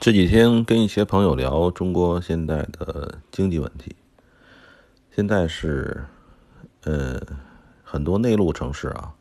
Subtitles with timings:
[0.00, 3.94] 这几天跟一些朋友聊中国现在的经济问题。
[5.14, 6.06] 现在是，
[6.84, 7.20] 呃，
[7.84, 9.12] 很多内陆城市啊，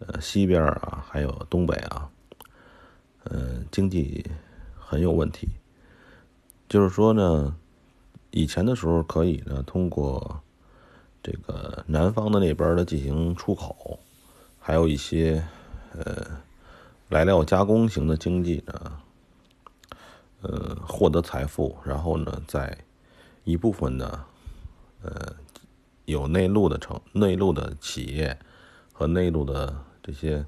[0.00, 2.10] 呃，西边啊，还有东北啊，
[3.22, 4.26] 呃，经济
[4.76, 5.46] 很有问题。
[6.68, 7.54] 就是说呢，
[8.32, 10.40] 以前的时候可以呢，通过
[11.22, 14.00] 这个南方的那边的进行出口，
[14.58, 15.46] 还有一些
[15.92, 16.26] 呃
[17.08, 18.98] 来料加工型的经济呢。
[20.42, 22.78] 呃，获得财富，然后呢，在
[23.44, 24.24] 一部分呢，
[25.02, 25.36] 呃，
[26.06, 28.38] 有内陆的城、内陆的企业
[28.90, 30.46] 和内陆的这些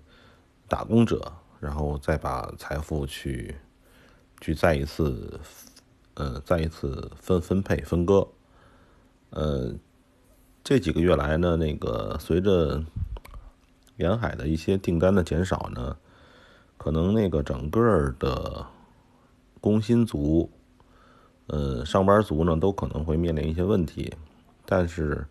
[0.66, 3.54] 打工者，然后再把财富去
[4.40, 5.38] 去再一次，
[6.14, 8.26] 呃，再一次分分配分割。
[9.28, 9.74] 呃，
[10.64, 12.82] 这几个月来呢，那个随着
[13.98, 15.98] 沿海的一些订单的减少呢，
[16.78, 18.66] 可能那个整个的。
[19.62, 20.50] 工薪族，
[21.46, 24.12] 呃，上班族呢，都可能会面临一些问题。
[24.66, 25.24] 但是，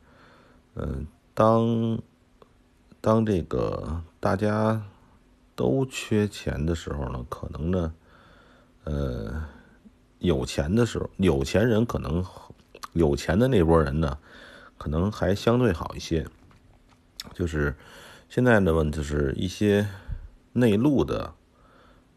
[0.75, 1.99] 嗯，当
[3.01, 4.81] 当这个大家
[5.53, 7.93] 都缺钱的时候呢，可能呢，
[8.85, 9.43] 呃，
[10.19, 12.25] 有钱的时候，有钱人可能
[12.93, 14.17] 有钱的那波人呢，
[14.77, 16.25] 可能还相对好一些。
[17.33, 17.75] 就是
[18.29, 19.89] 现在的问题是一些
[20.53, 21.33] 内陆的，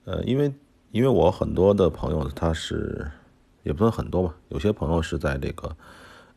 [0.05, 0.55] 呃，因为。
[0.95, 3.11] 因为我很多的朋友，他是
[3.65, 5.77] 也不算很多吧，有些朋友是在这个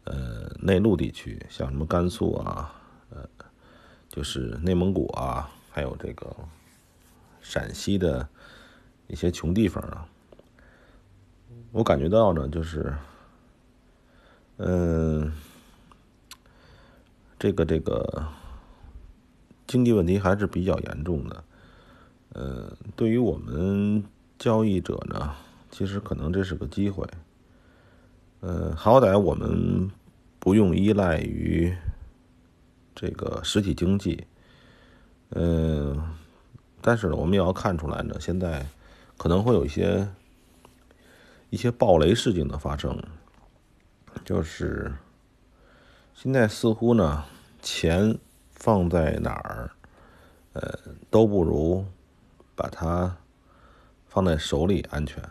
[0.05, 2.73] 呃内陆地区，像什么甘肃啊，
[3.11, 3.29] 呃，
[4.09, 6.35] 就是内蒙古啊，还有这个
[7.39, 8.27] 陕西的
[9.05, 10.09] 一些穷地方啊，
[11.71, 12.91] 我感觉到呢，就是
[14.57, 15.31] 嗯，
[17.37, 18.25] 这个这个
[19.67, 21.43] 经济问题还是比较严重的，
[22.33, 24.03] 呃，对于我们。
[24.37, 25.33] 交易者呢，
[25.71, 27.07] 其实可能这是个机会。
[28.41, 29.89] 呃，好歹我们
[30.39, 31.75] 不用依赖于
[32.93, 34.27] 这个实体经济。
[35.31, 36.15] 嗯，
[36.81, 38.65] 但是呢，我们也要看出来呢，现在
[39.17, 40.07] 可能会有一些
[41.49, 42.95] 一些暴雷事件的发生。
[44.23, 44.93] 就是
[46.13, 47.25] 现在似乎呢，
[47.61, 48.17] 钱
[48.51, 49.71] 放在哪儿，
[50.53, 51.83] 呃，都不如
[52.55, 53.17] 把它。
[54.07, 55.23] 放在手里安全，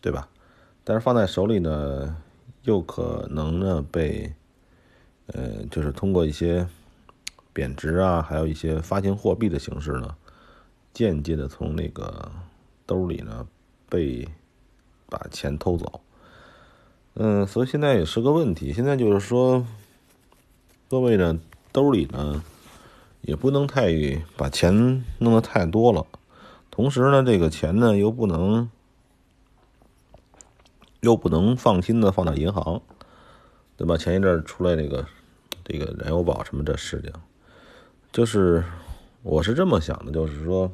[0.00, 0.28] 对吧？
[0.84, 2.16] 但是放在手里呢，
[2.64, 4.34] 又可能呢被，
[5.28, 6.68] 呃，就是通过一些
[7.52, 10.14] 贬值啊，还有一些发行货币的形式呢，
[10.92, 12.30] 间接的从那个
[12.84, 13.46] 兜里呢
[13.88, 14.28] 被
[15.08, 16.00] 把钱偷走。
[17.14, 18.72] 嗯，所以现在也是个问题。
[18.72, 19.66] 现在就是说，
[20.90, 21.40] 各位呢
[21.72, 22.44] 兜里呢
[23.22, 23.90] 也不能太
[24.36, 26.06] 把钱弄得太多了。
[26.74, 28.68] 同时呢，这个钱呢又不能
[31.02, 32.82] 又不能放心的放到银行，
[33.76, 33.96] 对吧？
[33.96, 35.06] 前一阵出来那个
[35.64, 37.12] 这个燃油宝什么这事情，
[38.10, 38.64] 就是
[39.22, 40.68] 我是这么想的，就是说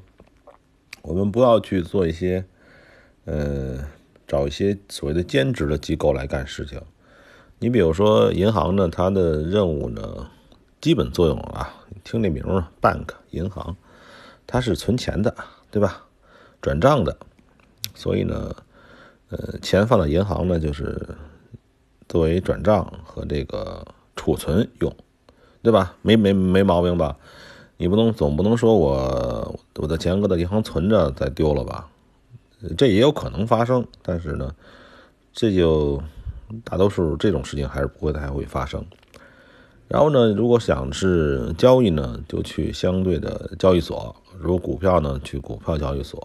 [1.03, 2.47] 我们不要去做一些
[3.27, 3.87] 呃
[4.27, 6.81] 找一些所谓的兼职的机构来干事情。
[7.59, 10.31] 你比如说银行呢，它的任务呢，
[10.81, 11.75] 基本作用啊，
[12.05, 13.77] 听这名儿，bank 银行，
[14.47, 15.37] 它是存钱的。
[15.71, 16.05] 对吧？
[16.61, 17.17] 转账的，
[17.95, 18.55] 所以呢，
[19.31, 21.07] 呃，钱放到银行呢，就是
[22.09, 23.83] 作为转账和这个
[24.17, 24.95] 储存用，
[25.63, 25.97] 对吧？
[26.03, 27.17] 没没没毛病吧？
[27.79, 31.89] 你不能总不能说我我的钱搁在银行存着再丢了吧？
[32.77, 34.55] 这也有可能发生，但是呢，
[35.33, 36.03] 这就
[36.63, 38.85] 大多数这种事情还是不会太会发生。
[39.89, 44.15] 然后呢，如果想是交易呢，就去相对的交易所。
[44.39, 46.19] 如果股票呢，去股票交易所；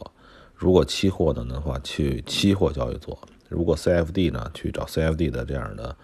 [0.56, 3.18] 如果期货呢的话，去期货交易所；
[3.50, 5.96] 如果 CFD 呢，去找 CFD 的这样的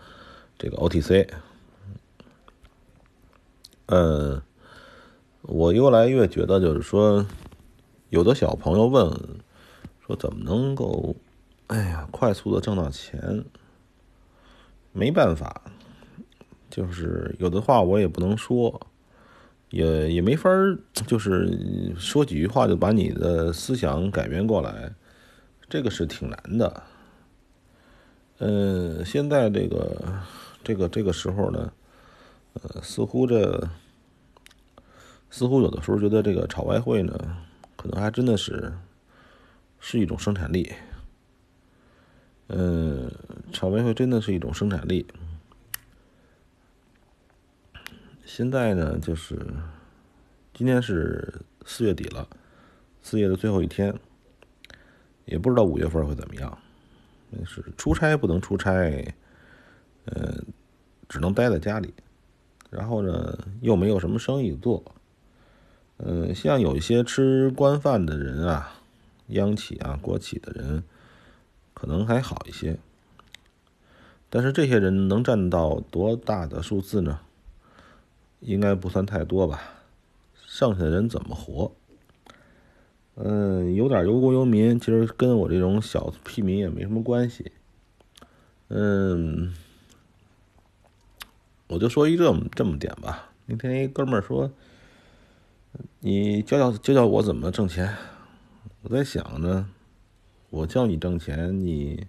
[0.58, 1.28] 这个 OTC。
[3.88, 4.42] 嗯，
[5.42, 7.26] 我越来越觉得，就是说，
[8.10, 9.10] 有的小朋友问
[10.06, 11.16] 说，怎么能够，
[11.68, 13.46] 哎呀，快速的挣到钱？
[14.94, 15.62] 没办法，
[16.70, 18.88] 就是有的话我也不能说。
[19.72, 20.78] 也也没法儿，
[21.08, 24.94] 就是说几句话就把你的思想改变过来，
[25.68, 26.84] 这个是挺难的。
[28.40, 30.20] 嗯，现在这个
[30.64, 31.72] 这个这个时候呢，
[32.54, 33.70] 呃，似乎这
[35.30, 37.38] 似乎有的时候觉得这个炒外汇呢，
[37.76, 38.74] 可能还真的是
[39.80, 40.72] 是一种生产力。
[42.48, 43.10] 嗯，
[43.54, 45.06] 炒外汇真的是一种生产力。
[48.34, 49.46] 现在呢，就是
[50.54, 52.26] 今天是四月底了，
[53.02, 53.94] 四月的最后一天。
[55.26, 56.58] 也不知道五月份会怎么样。
[57.46, 58.72] 是出差不能出差，
[60.06, 60.42] 呃，
[61.10, 61.94] 只能待在家里。
[62.70, 64.82] 然后呢，又没有什么生意做。
[65.98, 68.80] 嗯，像有一些吃官饭的人啊，
[69.28, 70.86] 央企啊、国企的人，
[71.74, 72.80] 可能还好一些。
[74.30, 77.20] 但是这些人能占到多大的数字呢？
[78.42, 79.62] 应该不算太多吧。
[80.46, 81.72] 剩下的人怎么活？
[83.16, 87.52] 嗯，有点忧国忧民，其实跟我这种小屁民也没什么关系。
[88.68, 89.54] 嗯，
[91.68, 93.32] 我就说一这么这么点吧。
[93.46, 94.52] 那天一哥们儿说
[96.00, 97.96] ：“你教教教教我怎么挣钱。”
[98.84, 99.70] 我在想呢，
[100.50, 102.08] 我教你挣钱，你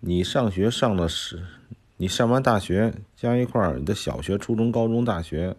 [0.00, 1.44] 你上学上了十，
[2.00, 5.54] 你上完大学加一块儿，你的小学、初中、高中、大学，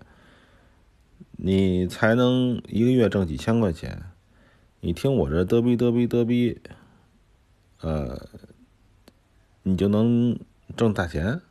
[1.33, 4.05] 你才能一个月挣几千块钱。
[4.79, 6.59] 你听我这嘚逼嘚逼嘚逼，
[7.81, 8.27] 呃，
[9.61, 10.35] 你就能
[10.75, 11.41] 挣大钱？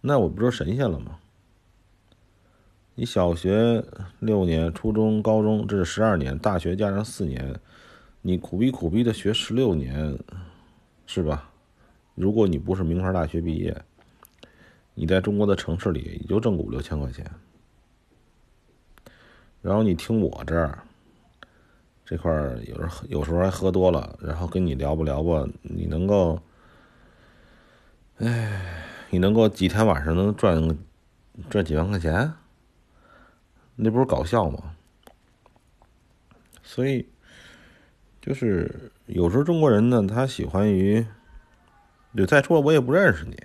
[0.00, 1.20] 那我不是神仙了吗？
[2.96, 3.84] 你小学
[4.18, 7.60] 六年，初中、高中这是十二年，大学加上四年，
[8.22, 10.18] 你苦逼苦逼的学十六年，
[11.06, 11.52] 是吧？
[12.14, 13.82] 如果你不是名牌大学毕业，
[14.94, 17.30] 你在中国的城市里也就挣五六千块钱。
[19.62, 20.78] 然后你听我这儿。
[22.06, 26.38] 这块儿有时候有时候还喝多了，然后跟你聊吧聊吧，你能够，
[28.18, 30.78] 哎，你能够几天晚上能赚
[31.48, 32.34] 赚几万块钱？
[33.76, 34.76] 那不是搞笑吗？
[36.62, 37.08] 所以，
[38.20, 41.06] 就是有时候中国人呢，他喜欢于，
[42.16, 43.36] 对再说我也不认识你，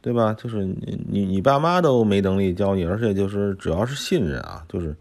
[0.00, 0.32] 对吧？
[0.34, 4.96] 就是你你你爸妈都没能力教你，而且就是只要是信任啊，就是。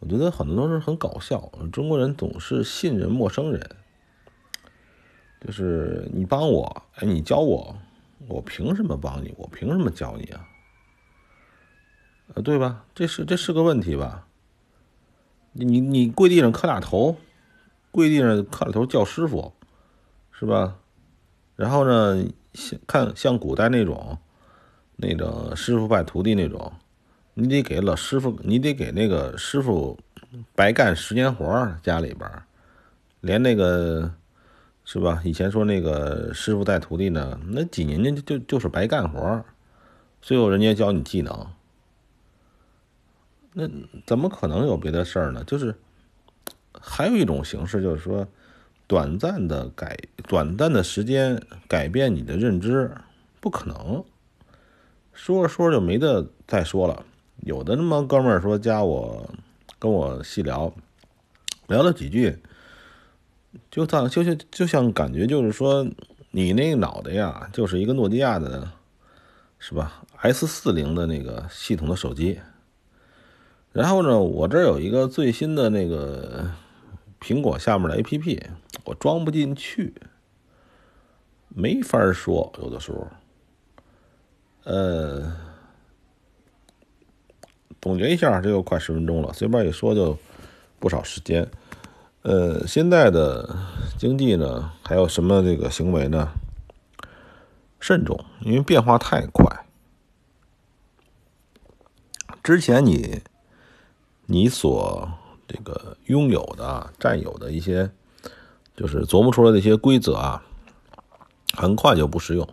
[0.00, 1.50] 我觉得很多都是很搞笑。
[1.72, 3.70] 中国人总是信任陌生人，
[5.40, 7.74] 就是你帮我，哎，你教我，
[8.28, 9.32] 我凭什么帮你？
[9.38, 10.46] 我凭什么教你啊？
[12.34, 12.84] 呃，对吧？
[12.94, 14.26] 这是这是个问题吧？
[15.52, 17.16] 你你跪地上磕俩头，
[17.90, 19.54] 跪地上磕俩头叫师傅，
[20.32, 20.76] 是吧？
[21.56, 24.18] 然后呢，像看像古代那种，
[24.96, 26.72] 那个师傅拜徒弟那种。
[27.36, 29.98] 你得给老师傅，你得给那个师傅
[30.54, 32.30] 白干十年活家里边
[33.20, 34.14] 连那个
[34.84, 35.20] 是吧？
[35.24, 39.44] 以前说那个师傅带徒弟呢，那几年就就就是白干活
[40.22, 41.46] 最后人家教你技能，
[43.52, 43.68] 那
[44.06, 45.42] 怎么可能有别的事儿呢？
[45.42, 45.74] 就是
[46.80, 48.24] 还有一种形式，就是说
[48.86, 49.96] 短暂的改，
[50.28, 52.90] 短暂的时间改变你的认知，
[53.40, 54.04] 不可能。
[55.12, 57.04] 说着说着就没得再说了。
[57.42, 59.28] 有的那么哥们儿说加我，
[59.78, 60.72] 跟我细聊，
[61.66, 62.38] 聊了几句，
[63.70, 65.86] 就像就像就像感觉就是说，
[66.30, 68.70] 你那个脑袋呀，就是一个诺基亚的，
[69.58, 72.40] 是吧？S 四零的那个系统的手机。
[73.72, 76.50] 然后呢，我这儿有一个最新的那个
[77.24, 78.42] 苹果下面的 APP，
[78.84, 79.94] 我装不进去，
[81.48, 83.08] 没法说，有的时候，
[84.64, 85.34] 呃。
[87.80, 90.16] 总结一下，这个快十分钟了，随便一说就
[90.78, 91.46] 不少时间。
[92.22, 93.58] 呃，现在的
[93.98, 96.32] 经济呢，还有什么这个行为呢？
[97.78, 99.66] 慎重，因为变化太快。
[102.42, 103.20] 之前你
[104.24, 105.06] 你所
[105.46, 107.90] 这个拥有的、占有的一些，
[108.76, 110.42] 就是琢磨出来的一些规则啊，
[111.54, 112.48] 很快就不适用。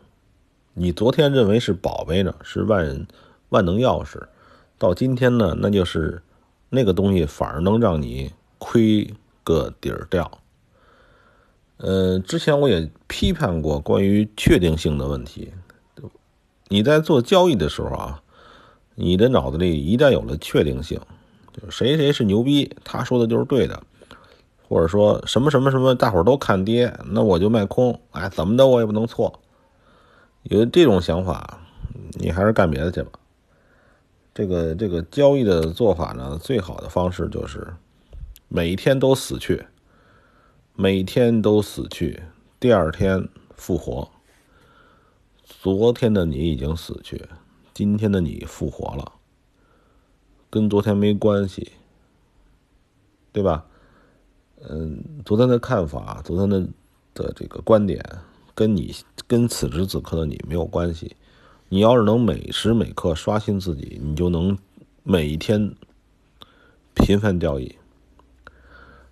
[0.74, 3.08] 你昨天认为是宝贝呢，是万
[3.50, 4.22] 万能钥匙。
[4.78, 6.22] 到今天呢，那就是
[6.70, 10.40] 那个东西反而能让你亏个底儿掉。
[11.78, 15.52] 呃，之前我也批判过关于确定性的问题。
[16.68, 18.24] 你在做交易的时候啊，
[18.96, 21.02] 你的脑子里一旦有了确定性，
[21.70, 23.82] 谁谁是牛逼，他说的就是对的，
[24.68, 29.40] 或者说什么什么什么，大伙儿都看跌，那我就卖空，哎，怎么的我也不能错。
[30.44, 31.60] 有这种想法，
[32.14, 33.12] 你还是干别的去吧。
[34.34, 37.68] 这个这个交易的做法呢，最好的方式就是
[38.48, 39.68] 每天都死去，
[40.74, 42.24] 每天都死去，
[42.60, 44.10] 第二天复活。
[45.44, 47.28] 昨天的你已经死去，
[47.74, 49.12] 今天的你复活了，
[50.52, 51.72] 跟昨天没关系，
[53.32, 53.66] 对吧？
[54.70, 56.62] 嗯，昨天的看法，昨天的
[57.16, 58.04] 的这个观点，
[58.54, 58.94] 跟你
[59.26, 61.16] 跟此时此刻的你没有关系。
[61.70, 64.56] 你要是能每时每刻刷新自己，你就能
[65.04, 65.74] 每一天
[66.94, 67.74] 频繁交易。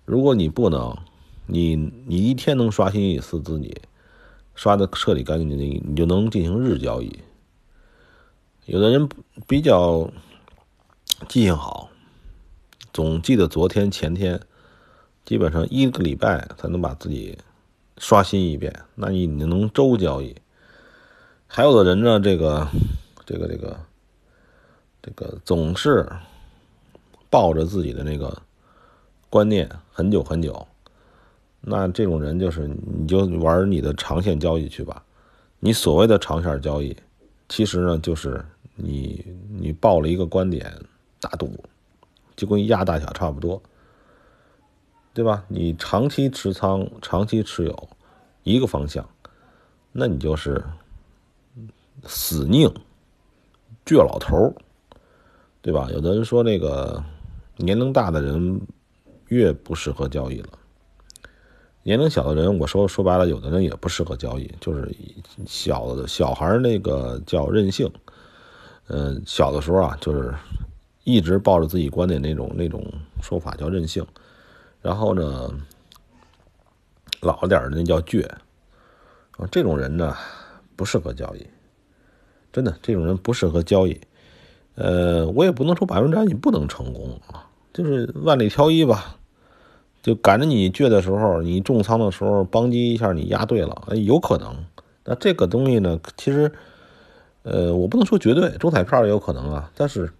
[0.04, 0.94] 如果你不能，
[1.46, 1.74] 你
[2.06, 3.74] 你一天能刷新一次自己，
[4.54, 7.18] 刷的彻底干净净，你你就能进行日交易。
[8.66, 9.08] 有的人
[9.48, 10.08] 比较
[11.28, 11.90] 记性好，
[12.92, 14.40] 总记得昨天、前天，
[15.24, 17.38] 基本上一个礼拜才能把自己
[17.98, 18.74] 刷新一遍。
[18.94, 20.34] 那你你能周交易？
[21.46, 22.66] 还有的人呢，这个
[23.26, 23.80] 这个这个
[25.02, 26.08] 这个总是
[27.28, 28.42] 抱着自己的那个
[29.28, 30.66] 观念很久很久。
[31.60, 35.04] 那这种人就是你就玩你的长线交易去吧。
[35.58, 36.96] 你所谓的长线交易。
[37.48, 38.44] 其实呢，就是
[38.76, 39.24] 你
[39.58, 40.72] 你报了一个观点
[41.20, 41.52] 大赌，
[42.34, 43.62] 就跟压大小差不多，
[45.12, 45.44] 对吧？
[45.48, 47.88] 你长期持仓、长期持有
[48.42, 49.08] 一个方向，
[49.92, 50.64] 那你就是
[52.04, 52.72] 死拧
[53.84, 54.54] 倔老头
[55.62, 55.88] 对吧？
[55.92, 57.02] 有的人说那个
[57.56, 58.60] 年龄大的人
[59.28, 60.48] 越不适合交易了。
[61.82, 64.94] 年龄小的人，我说说白了，有的人也不适合交易，就是
[65.46, 67.90] 小小孩那个叫任性，
[68.88, 70.34] 嗯，小的时候啊，就是
[71.12, 72.84] 一直抱着自己观点那种那种
[73.20, 74.06] 说法叫任性，
[74.80, 75.50] 然后呢，
[77.20, 78.26] 老点的那叫倔，
[79.36, 80.14] 啊，这种人呢
[80.76, 81.46] 不适合交易，
[82.52, 84.00] 真的，这种人不适合交易，
[84.74, 89.16] 呃，我也不能说百分之百你不能成功啊，就是万里挑一吧。
[90.02, 94.64] 就赶着你倔的时候，你重仓的时候，邦叽一下你压对了，哎，有可能。
[95.04, 96.50] 那这个东西呢，其实，
[97.42, 99.70] 呃，我不能说绝对，中彩票也有可能啊。
[99.76, 100.10] 但是，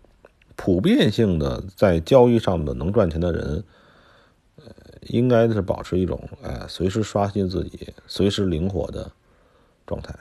[0.56, 3.64] 普遍性的在交易上的能赚钱的人，
[4.56, 4.64] 呃，
[5.02, 9.10] 应该是保持一种哎，随时刷新自己、随时灵活的
[9.86, 10.14] 状态。